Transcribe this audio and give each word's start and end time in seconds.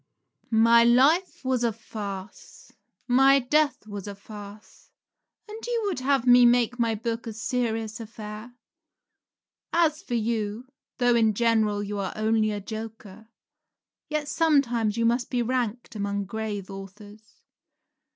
Rabelais. 0.49 0.57
My 0.59 0.83
life 0.83 1.45
was 1.45 1.63
a 1.63 1.71
farce; 1.71 2.71
my 3.07 3.37
death 3.37 3.85
was 3.85 4.07
a 4.07 4.15
farce; 4.15 4.89
and 5.47 5.59
would 5.83 5.99
you 5.99 6.05
have 6.07 6.25
me 6.25 6.43
make 6.43 6.79
my 6.79 6.95
book 6.95 7.27
a 7.27 7.33
serious 7.33 7.99
affair? 7.99 8.55
As 9.71 10.01
for 10.01 10.15
you, 10.15 10.65
though 10.97 11.13
in 11.13 11.35
general 11.35 11.83
you 11.83 11.99
are 11.99 12.13
only 12.15 12.49
a 12.49 12.59
joker, 12.59 13.29
yet 14.09 14.27
sometimes 14.27 14.97
you 14.97 15.05
must 15.05 15.29
be 15.29 15.43
ranked 15.43 15.95
among 15.95 16.25
grave 16.25 16.71
authors. 16.71 17.43